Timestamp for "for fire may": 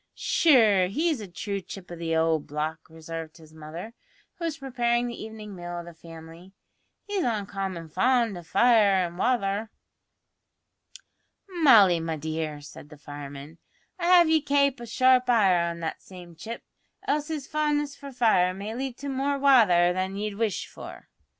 17.95-18.73